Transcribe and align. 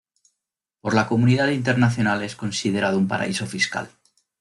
Por 0.81 0.95
la 0.95 1.05
comunidad 1.05 1.49
internacional 1.49 2.23
es 2.23 2.35
considerado 2.35 2.97
un 2.97 3.07
paraíso 3.07 3.45
fiscal. 3.45 3.91